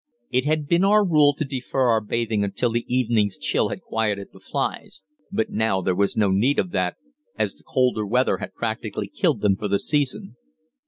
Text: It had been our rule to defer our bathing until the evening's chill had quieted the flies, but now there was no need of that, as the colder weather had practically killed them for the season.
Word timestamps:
It 0.31 0.45
had 0.45 0.65
been 0.67 0.83
our 0.83 1.05
rule 1.05 1.35
to 1.35 1.45
defer 1.45 1.89
our 1.89 2.01
bathing 2.01 2.43
until 2.43 2.71
the 2.71 2.91
evening's 2.91 3.37
chill 3.37 3.69
had 3.69 3.81
quieted 3.83 4.29
the 4.33 4.39
flies, 4.39 5.03
but 5.31 5.51
now 5.51 5.79
there 5.79 5.93
was 5.93 6.17
no 6.17 6.31
need 6.31 6.57
of 6.57 6.71
that, 6.71 6.97
as 7.37 7.53
the 7.53 7.63
colder 7.63 8.03
weather 8.07 8.37
had 8.39 8.55
practically 8.55 9.07
killed 9.09 9.41
them 9.41 9.55
for 9.55 9.67
the 9.67 9.77
season. 9.77 10.37